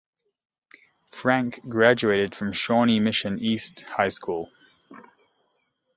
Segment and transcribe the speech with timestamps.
[1.11, 4.49] Frank graduated from Shawnee Mission East High School.